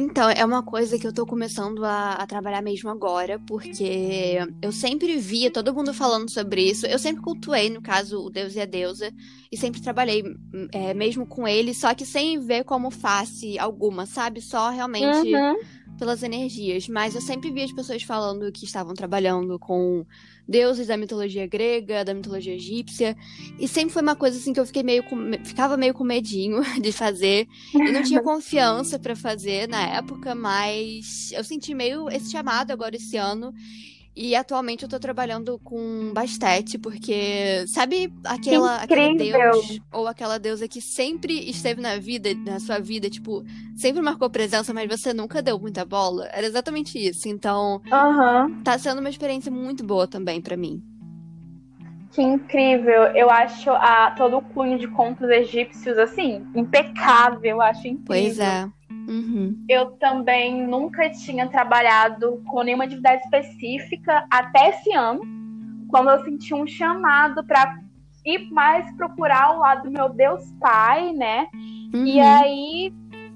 [0.00, 4.72] Então, é uma coisa que eu tô começando a, a, trabalhar mesmo agora, porque eu
[4.72, 6.86] sempre via todo mundo falando sobre isso.
[6.86, 9.12] Eu sempre cultuei, no caso, o deus e a deusa,
[9.52, 10.24] e sempre trabalhei
[10.72, 14.40] é, mesmo com ele, só que sem ver como face alguma, sabe?
[14.40, 15.34] Só realmente.
[15.34, 15.56] Uhum
[15.98, 20.06] pelas energias, mas eu sempre vi as pessoas falando que estavam trabalhando com
[20.50, 23.16] deuses da mitologia grega, da mitologia egípcia,
[23.56, 26.60] e sempre foi uma coisa assim que eu fiquei meio com, ficava meio com medinho
[26.82, 32.32] de fazer, e não tinha confiança para fazer na época, mas eu senti meio esse
[32.32, 33.54] chamado agora esse ano,
[34.14, 40.66] e atualmente eu tô trabalhando com Bastet, porque sabe aquela aquele deus ou aquela deusa
[40.66, 43.44] que sempre esteve na vida, na sua vida, tipo,
[43.76, 46.28] sempre marcou presença, mas você nunca deu muita bola?
[46.32, 47.28] Era exatamente isso.
[47.28, 48.62] Então, uhum.
[48.62, 50.82] tá sendo uma experiência muito boa também para mim.
[52.12, 53.04] Que incrível.
[53.14, 57.52] Eu acho a, todo o cunho de contos egípcios, assim, impecável.
[57.52, 58.04] Eu acho incrível.
[58.06, 58.68] Pois é.
[59.10, 59.64] Uhum.
[59.68, 65.20] Eu também nunca tinha trabalhado com nenhuma atividade específica até esse ano,
[65.88, 67.80] quando eu senti um chamado para
[68.24, 71.48] ir mais procurar o lado do meu Deus Pai, né?
[71.92, 72.06] Uhum.
[72.06, 72.94] E aí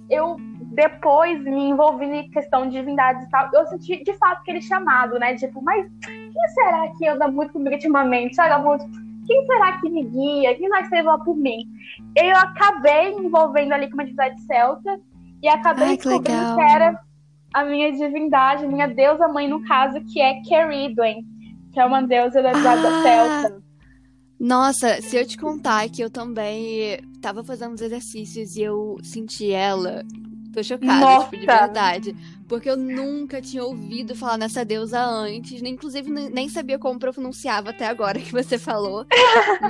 [0.08, 0.36] eu
[0.74, 3.50] depois me envolvi em questão de divindades e tal.
[3.52, 5.34] Eu senti de fato aquele chamado, né?
[5.34, 8.36] Tipo, mas quem será que anda muito comigo ultimamente?
[8.36, 8.84] Sabe, muito
[9.26, 10.54] quem será que me guia?
[10.54, 11.66] Quem vai ser lá por mim?
[12.14, 15.00] Eu acabei me envolvendo ali com uma divindade celta
[15.44, 16.98] e acabei Ai, descobrindo que, que, era
[17.52, 21.22] a minha divindade, minha deusa mãe, no caso, que é Keridwen,
[21.70, 23.62] que é uma deusa da divindade ah, celta.
[24.40, 29.52] Nossa, se eu te contar que eu também tava fazendo os exercícios e eu senti
[29.52, 30.02] ela
[30.54, 31.24] Tô chocada, Nossa.
[31.24, 32.16] tipo, de verdade.
[32.48, 35.60] Porque eu nunca tinha ouvido falar nessa deusa antes.
[35.60, 39.04] Nem, inclusive, nem sabia como pronunciava até agora que você falou.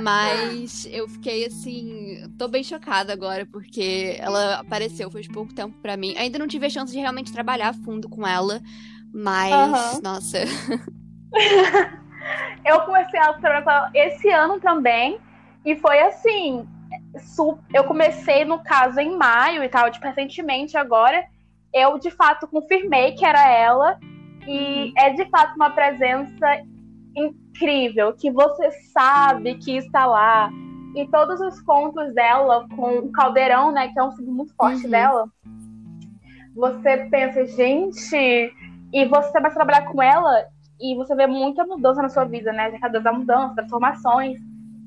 [0.03, 2.31] Mas eu fiquei assim.
[2.37, 6.13] Tô bem chocada agora, porque ela apareceu faz pouco tempo para mim.
[6.17, 8.61] Ainda não tive a chance de realmente trabalhar a fundo com ela.
[9.11, 10.37] Mas, nossa.
[12.63, 15.19] eu comecei a trabalhar com ela esse ano também.
[15.65, 16.67] E foi assim,
[17.73, 21.23] eu comecei, no caso, em maio e tal, tipo, recentemente agora,
[21.73, 23.99] eu de fato confirmei que era ela.
[24.47, 24.93] E uhum.
[24.97, 26.61] é de fato uma presença
[27.15, 30.51] incrível, que você sabe que está lá.
[30.95, 34.85] E todos os contos dela, com o caldeirão, né, que é um signo muito forte
[34.85, 34.91] uhum.
[34.91, 35.25] dela,
[36.55, 38.53] você pensa, gente,
[38.93, 40.45] e você vai trabalhar com ela
[40.79, 42.71] e você vê muita mudança na sua vida, né?
[42.71, 44.39] Já cada da mudança, transformações.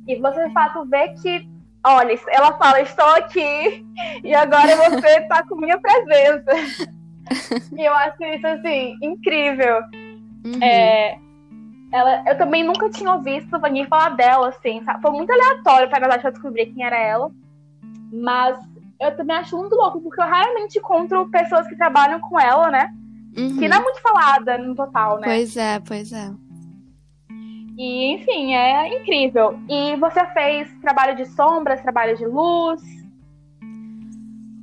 [0.07, 1.47] E você de fato vê que
[1.91, 3.87] Olha, ela fala, estou aqui
[4.23, 6.51] e agora você está com minha presença.
[7.75, 9.81] e eu acho isso, assim, incrível.
[10.45, 10.63] Uhum.
[10.63, 11.19] É,
[11.91, 15.01] ela, eu também nunca tinha visto ninguém falar dela, assim, sabe?
[15.01, 17.31] Foi muito aleatório, para verdade, eu descobrir quem era ela.
[18.13, 18.59] Mas
[19.01, 22.93] eu também acho muito louco, porque eu raramente encontro pessoas que trabalham com ela, né?
[23.35, 23.57] Uhum.
[23.57, 25.27] Que não é muito falada no total, né?
[25.27, 26.31] Pois é, pois é.
[27.79, 29.57] E, enfim, é incrível.
[29.69, 32.83] E você fez trabalho de sombras, trabalho de luz.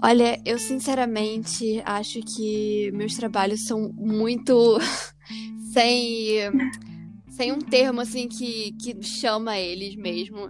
[0.04, 4.78] Olha, eu sinceramente acho que meus trabalhos são muito
[5.72, 6.52] sem
[7.30, 10.50] sem um termo assim que, que chama eles mesmo.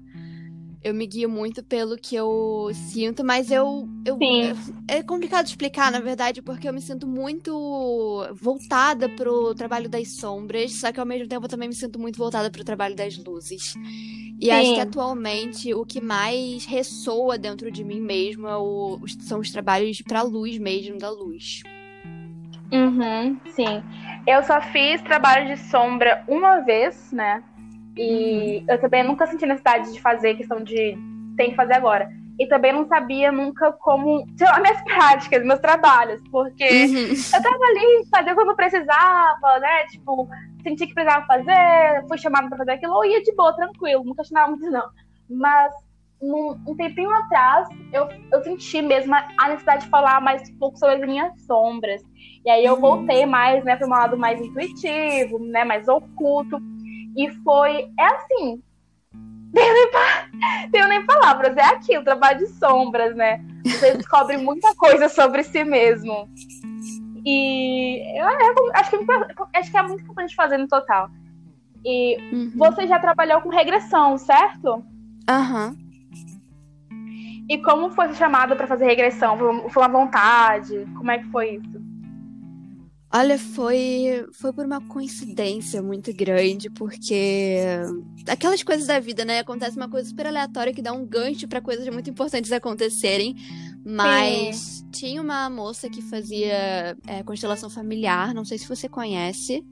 [0.85, 4.53] Eu me guio muito pelo que eu sinto, mas eu, eu Sim.
[4.87, 7.51] é complicado explicar, na verdade, porque eu me sinto muito
[8.33, 12.19] voltada pro trabalho das sombras, só que ao mesmo tempo eu também me sinto muito
[12.19, 13.73] voltada pro trabalho das luzes.
[14.39, 14.81] E acho que Sim.
[14.81, 20.21] atualmente o que mais ressoa dentro de mim mesmo é o- são os trabalhos pra
[20.21, 21.63] luz mesmo, da luz.
[22.71, 23.81] Uhum, sim.
[24.27, 27.43] Eu só fiz trabalho de sombra uma vez, né?
[27.97, 30.97] E eu também nunca senti necessidade de fazer questão de
[31.37, 32.09] tem que fazer agora.
[32.37, 37.07] E também não sabia nunca como tirar minhas práticas, meus trabalhos, porque Uhum.
[37.13, 39.85] eu tava ali fazendo quando precisava, né?
[39.85, 40.27] Tipo,
[40.63, 44.21] senti que precisava fazer, fui chamada pra fazer aquilo, ou ia de boa, tranquilo, nunca
[44.21, 44.89] achava muito, não.
[45.29, 45.73] Mas
[46.21, 50.77] num- um tempinho atrás, eu, eu senti mesmo a necessidade de falar mais um pouco
[50.77, 52.01] sobre as minhas sombras.
[52.45, 52.81] E aí eu Uhum.
[52.81, 56.57] voltei mais, né, para um lado mais intuitivo, né, mais oculto.
[57.15, 58.61] E foi, é assim,
[59.53, 63.43] tenho nem, tenho nem palavras, é aquilo, trabalho de sombras, né?
[63.65, 66.29] Você descobre muita coisa sobre si mesmo.
[67.25, 71.09] E eu, eu acho, que, é muito- acho que é muito importante fazer no total.
[71.83, 72.51] E Uhum.
[72.55, 74.83] você já trabalhou com regressão, certo?
[75.29, 75.75] Aham.
[77.47, 79.37] E como foi ser chamado para fazer regressão?
[79.69, 80.85] Foi uma vontade?
[80.97, 81.81] Como é que foi isso?
[83.17, 87.55] Olha, foi, foi por uma coincidência muito grande, porque
[88.27, 89.39] aquelas coisas da vida, né?
[89.39, 93.33] Acontece uma coisa super aleatória que dá um gancho pra coisas muito importantes acontecerem.
[93.85, 99.63] Mas tinha uma moça que fazia é, constelação familiar, não sei se você conhece.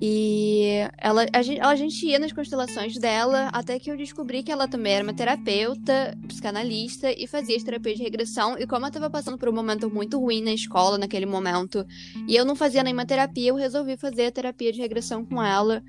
[0.00, 4.52] E ela, a, gente, a gente ia nas constelações dela, até que eu descobri que
[4.52, 8.56] ela também era uma terapeuta, psicanalista e fazia as terapias de regressão.
[8.56, 11.84] E como eu tava passando por um momento muito ruim na escola naquele momento,
[12.28, 15.82] e eu não fazia nenhuma terapia, eu resolvi fazer a terapia de regressão com ela.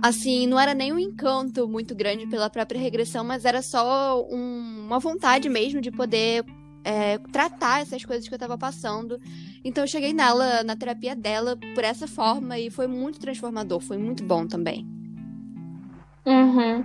[0.00, 4.86] Assim, não era nem um encanto muito grande pela própria regressão, mas era só um-
[4.86, 6.44] uma vontade mesmo de poder
[6.88, 9.18] é, tratar essas coisas que eu tava passando.
[9.66, 13.98] Então eu cheguei nela, na terapia dela, por essa forma, e foi muito transformador, foi
[13.98, 14.86] muito bom também.
[16.24, 16.84] Uhum.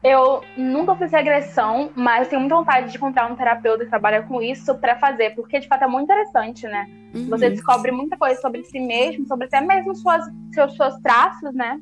[0.00, 4.40] Eu nunca fiz regressão, mas tenho muita vontade de encontrar um terapeuta que trabalha com
[4.40, 6.88] isso para fazer, porque de fato é muito interessante, né?
[7.12, 7.26] Uhum.
[7.30, 11.80] Você descobre muita coisa sobre si mesmo, sobre até mesmo suas, seus, seus traços, né?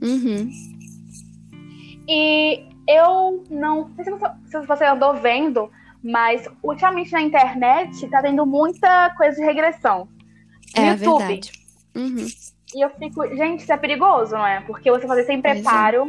[0.00, 0.48] Uhum.
[2.08, 5.68] E eu não sei se você, se você andou vendo,
[6.02, 10.08] mas ultimamente na internet tá tendo muita coisa de regressão.
[10.76, 11.18] No É YouTube.
[11.18, 11.52] verdade.
[11.94, 12.26] Uhum.
[12.74, 14.60] E eu fico, gente, isso é perigoso, não é?
[14.62, 15.42] Porque você fazer sem é.
[15.42, 16.06] preparo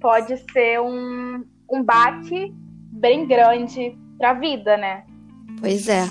[0.00, 2.54] pode ser um, um baque
[2.92, 5.04] bem grande pra vida, né?
[5.60, 6.04] Pois é.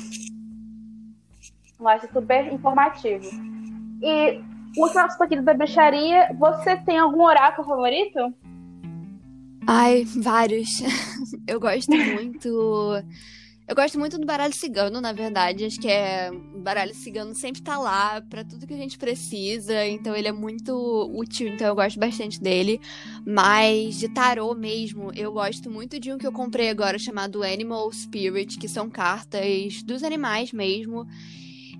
[1.80, 3.26] Eu acho super informativo.
[4.02, 4.41] E
[4.78, 8.34] o último assunto aqui da bruxaria, você tem algum oráculo favorito?
[9.67, 10.69] Ai, vários.
[11.47, 12.47] Eu gosto muito.
[13.67, 15.65] Eu gosto muito do baralho cigano, na verdade.
[15.65, 16.30] Acho que é.
[16.32, 19.86] O baralho cigano sempre tá lá pra tudo que a gente precisa.
[19.88, 20.71] Então ele é muito
[21.15, 22.80] útil, então eu gosto bastante dele.
[23.25, 27.91] Mas de tarô mesmo, eu gosto muito de um que eu comprei agora chamado Animal
[27.91, 31.08] Spirit, que são cartas dos animais mesmo.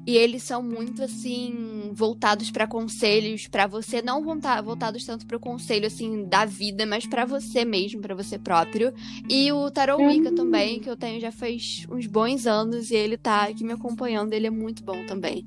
[0.07, 5.39] E eles são muito assim voltados pra conselhos pra você, não volta- voltados tanto pro
[5.39, 8.93] conselho assim da vida, mas pra você mesmo, pra você próprio.
[9.27, 10.35] E o Tarot Wicca Hum.
[10.35, 14.33] também, que eu tenho já faz uns bons anos e ele tá aqui me acompanhando,
[14.33, 15.43] ele é muito bom também.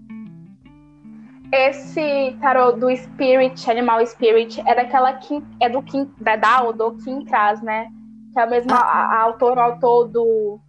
[1.53, 6.73] Esse tarô do Spirit, Animal Spirit, é daquela Kim, é do Kim, da, da ou
[6.75, 7.89] do Kim Kras, né?
[8.35, 8.77] Que é o mesmo Ah.
[8.81, 10.61] a, a autor, o autor do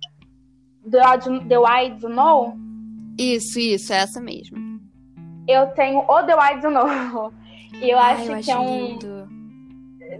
[0.89, 2.55] The, Wild- The Wild Know.
[3.19, 4.57] Isso, isso, é essa mesmo.
[5.47, 7.33] Eu tenho o The Wild Know.
[7.81, 8.87] E eu Ai, acho eu que acho é um.
[8.87, 9.29] lindo.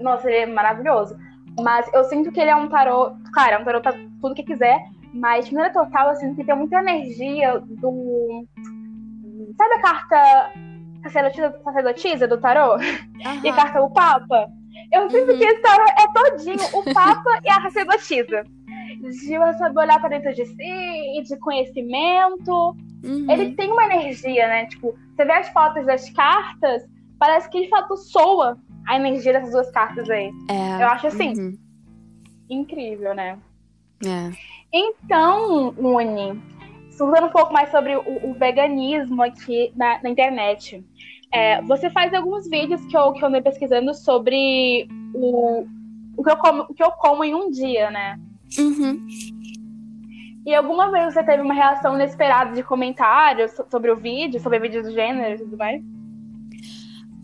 [0.01, 1.15] Nossa, ele é maravilhoso.
[1.61, 3.11] Mas eu sinto que ele é um tarô.
[3.33, 4.79] Claro, é um tarô pra tudo que quiser.
[5.13, 8.45] Mas de maneira total, eu sinto que tem muita energia do.
[9.57, 10.51] Sabe a carta
[11.03, 12.77] sacerdotisa, sacerdotisa do tarô?
[13.43, 14.47] E a carta o Papa?
[14.91, 15.37] Eu sinto Uhum.
[15.37, 18.43] que esse tarô é todinho o Papa e a sacerdotisa.
[19.01, 22.75] De você saber olhar pra dentro de si e de conhecimento.
[23.03, 23.31] Uhum.
[23.31, 24.65] Ele tem uma energia, né?
[24.67, 26.83] Tipo, você vê as fotos das cartas,
[27.17, 30.31] parece que de fato soa a energia dessas duas cartas aí.
[30.49, 30.83] É.
[30.83, 31.57] Eu acho assim, Uhum.
[32.49, 33.37] incrível, né?
[34.05, 34.31] É.
[34.71, 36.41] Então, Uni,
[36.89, 40.83] estudando um pouco mais sobre o, o veganismo aqui na, na internet.
[41.31, 45.65] É, você faz alguns vídeos que eu, que eu andei pesquisando sobre o,
[46.17, 48.19] o, que eu como, o que eu como em um dia, né?
[48.57, 49.05] Uhum.
[50.45, 54.85] E alguma vez você teve uma reação inesperada de comentários sobre o vídeo, sobre vídeos
[54.85, 55.83] do gênero e tudo mais?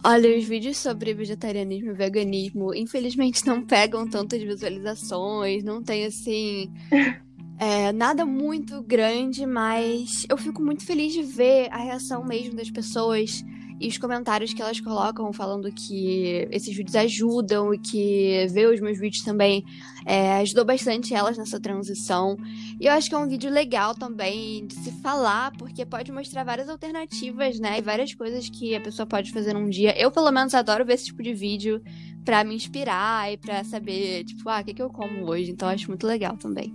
[0.03, 6.71] Olha, os vídeos sobre vegetarianismo e veganismo, infelizmente, não pegam tantas visualizações, não tem assim.
[7.57, 12.69] É, nada muito grande, mas eu fico muito feliz de ver a reação mesmo das
[12.69, 13.45] pessoas
[13.79, 18.79] e os comentários que elas colocam falando que esses vídeos ajudam e que ver os
[18.79, 19.63] meus vídeos também
[20.05, 22.37] é, ajudou bastante elas nessa transição.
[22.79, 26.43] E eu acho que é um vídeo legal também de se falar, porque pode mostrar
[26.43, 27.79] várias alternativas, né?
[27.79, 29.93] E várias coisas que a pessoa pode fazer num dia.
[29.99, 31.81] Eu, pelo menos, adoro ver esse tipo de vídeo
[32.23, 35.51] para me inspirar e para saber, tipo, ah, o que, que eu como hoje.
[35.51, 36.73] Então, eu acho muito legal também.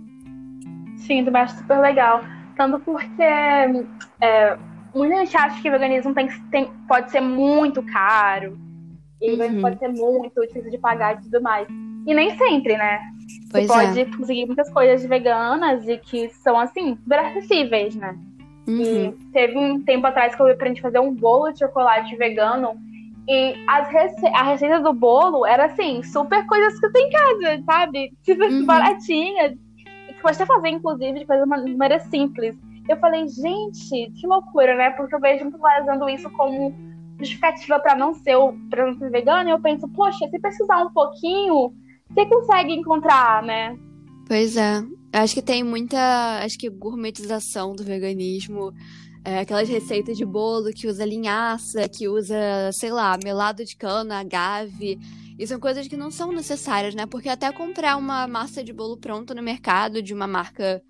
[0.97, 2.21] Sim, também acho super legal.
[2.55, 4.57] Tanto porque é,
[4.93, 8.57] muita gente acha que o veganismo tem, tem, pode ser muito caro.
[9.21, 9.61] E uhum.
[9.61, 11.67] pode ser muito difícil de pagar e tudo mais.
[12.07, 12.99] E nem sempre, né?
[13.51, 14.05] Pois Você pode é.
[14.05, 18.17] conseguir muitas coisas veganas e que são, assim, super acessíveis, né?
[18.67, 18.81] Uhum.
[18.81, 22.75] E teve um tempo atrás que eu aprendi a fazer um bolo de chocolate vegano.
[23.27, 27.63] E as rece a receita do bolo era, assim, super coisas que tenho em casa,
[27.65, 28.13] sabe?
[28.23, 28.65] Tipo, Uhum.
[28.65, 29.53] baratinhas.
[30.09, 32.55] E que pode até fazer, inclusive, de coisa de maneira simples.
[32.91, 34.89] Eu falei, gente, que loucura, né?
[34.91, 36.73] Porque eu vejo muito usando isso como
[37.17, 38.35] justificativa para não ser
[38.69, 39.49] para não ser vegano.
[39.49, 41.73] E eu penso, poxa, se pesquisar um pouquinho,
[42.09, 43.77] você consegue encontrar, né?
[44.27, 44.83] Pois é.
[45.13, 48.73] Acho que tem muita, acho que gourmetização do veganismo.
[49.23, 54.19] É, aquelas receitas de bolo que usa linhaça, que usa, sei lá, melado de cana,
[54.19, 54.99] agave.
[55.37, 57.05] E são coisas que não são necessárias, né?
[57.05, 60.81] Porque até comprar uma massa de bolo pronta no mercado de uma marca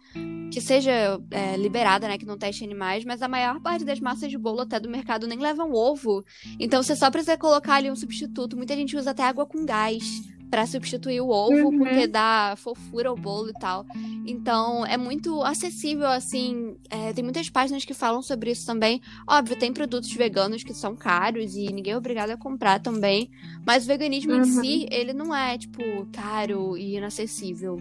[0.52, 0.92] que seja
[1.32, 2.18] é, liberada, né?
[2.18, 5.28] Que não teste animais, mas a maior parte das massas de bolo até do mercado
[5.28, 6.24] nem levam ovo.
[6.60, 8.58] Então você só precisa colocar ali um substituto.
[8.58, 10.04] Muita gente usa até água com gás
[10.50, 11.78] para substituir o ovo, Uhum.
[11.78, 13.86] porque dá fofura ao bolo e tal.
[14.28, 16.76] Então, é muito acessível, assim.
[16.90, 19.02] é, tem muitas páginas que falam sobre isso também.
[19.26, 23.32] Óbvio, tem produtos veganos que são caros e ninguém é obrigado a comprar também.
[23.66, 24.44] Mas o veganismo em Uhum.
[24.44, 25.82] si, ele não é, tipo,
[26.12, 27.78] caro e inacessível.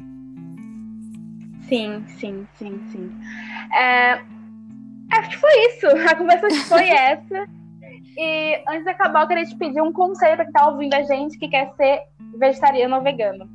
[1.71, 3.11] Sim, sim, sim, sim.
[3.73, 4.21] É,
[5.13, 5.87] acho que foi isso.
[6.11, 7.47] A conversa foi essa.
[8.19, 11.03] E antes de acabar, eu queria te pedir um conselho para quem tá ouvindo a
[11.03, 12.03] gente que quer ser
[12.37, 13.49] vegetariano ou vegano.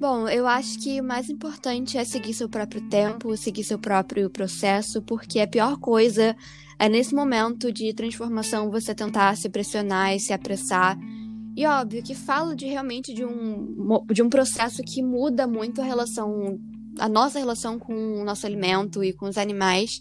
[0.00, 4.30] Bom, eu acho que o mais importante é seguir seu próprio tempo, seguir seu próprio
[4.30, 6.36] processo, porque a pior coisa
[6.78, 10.96] é nesse momento de transformação você tentar se pressionar e se apressar.
[11.56, 15.84] E óbvio que falo de realmente de um, de um processo que muda muito a
[15.84, 16.56] relação,
[16.98, 20.00] a nossa relação com o nosso alimento e com os animais.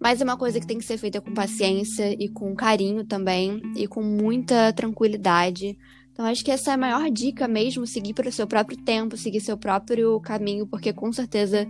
[0.00, 3.60] Mas é uma coisa que tem que ser feita com paciência e com carinho também,
[3.76, 5.76] e com muita tranquilidade.
[6.12, 9.16] Então, acho que essa é a maior dica mesmo, seguir para o seu próprio tempo,
[9.16, 11.66] seguir seu próprio caminho, porque com certeza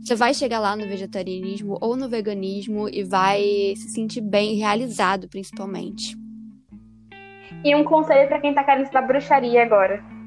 [0.00, 3.42] você vai chegar lá no vegetarianismo ou no veganismo e vai
[3.76, 6.16] se sentir bem realizado, principalmente.
[7.64, 10.17] E um conselho para quem tá querendo estudar bruxaria agora.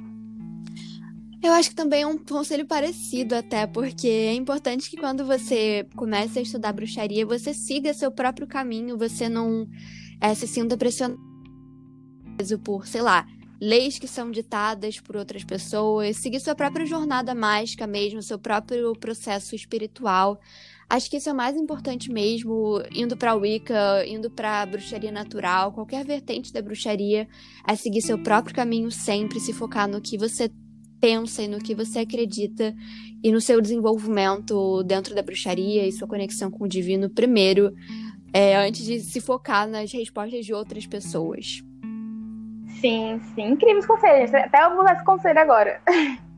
[1.44, 5.88] Eu acho que também é um conselho parecido até, porque é importante que quando você
[5.96, 9.68] comece a estudar bruxaria, você siga seu próprio caminho, você não
[10.22, 11.20] é, se sinta pressionado
[12.64, 13.26] por, sei lá,
[13.60, 18.94] leis que são ditadas por outras pessoas, seguir sua própria jornada mágica mesmo, seu próprio
[18.94, 20.40] processo espiritual.
[20.88, 25.72] Acho que isso é o mais importante mesmo, indo pra Wicca, indo pra bruxaria natural,
[25.72, 27.28] qualquer vertente da bruxaria,
[27.68, 30.52] é seguir seu próprio caminho sempre, se focar no que você
[31.02, 32.74] pensa e no que você acredita
[33.24, 37.74] e no seu desenvolvimento dentro da bruxaria e sua conexão com o divino primeiro,
[38.32, 41.64] é, antes de se focar nas respostas de outras pessoas.
[42.80, 43.50] Sim, sim.
[43.50, 44.34] Incríveis conselhos.
[44.34, 45.82] Até eu vou dar esse conselho agora.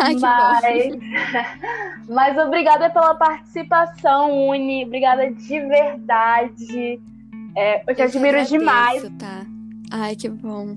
[0.00, 0.94] Ai, que mas,
[2.08, 4.84] mas obrigada pela participação, Uni.
[4.84, 7.00] Obrigada de verdade.
[7.56, 9.02] É, eu te Eu admiro agradeço, demais.
[9.18, 9.44] Tá?
[9.90, 10.76] Ai, que bom.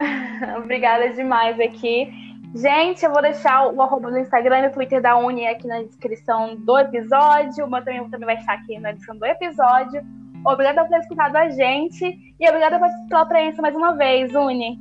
[0.58, 2.25] Obrigada demais aqui.
[2.54, 5.82] Gente, eu vou deixar o arroba do Instagram e do Twitter da Uni aqui na
[5.82, 7.66] descrição do episódio.
[7.66, 10.02] O meu também, também vai estar aqui na descrição do episódio.
[10.44, 12.04] Obrigada por ter escutado a gente.
[12.38, 12.78] E obrigada
[13.08, 14.78] pela presença mais uma vez, Uni.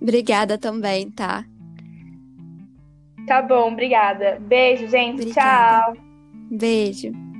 [0.00, 1.44] Obrigada também, tá?
[3.26, 4.38] Tá bom, obrigada.
[4.40, 5.22] Beijo, gente.
[5.22, 5.94] Obrigada.
[5.94, 6.02] Tchau.
[6.50, 7.31] Beijo.